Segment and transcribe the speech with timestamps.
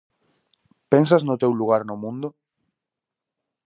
[0.91, 2.27] Pensas no teu lugar no mundo?